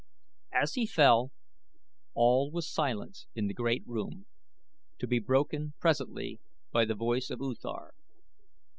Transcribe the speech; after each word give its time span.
As 0.51 0.73
he 0.73 0.87
fell 0.87 1.31
all 2.15 2.49
was 2.49 2.67
silence 2.67 3.27
in 3.35 3.45
the 3.45 3.53
great 3.53 3.83
room, 3.85 4.25
to 4.97 5.05
be 5.05 5.19
broken 5.19 5.75
presently 5.79 6.39
by 6.71 6.85
the 6.85 6.95
voice 6.95 7.29
of 7.29 7.39
U 7.39 7.53
Thor. 7.53 7.93